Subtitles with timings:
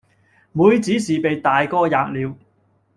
[0.51, 2.35] 妹子是被大哥喫了，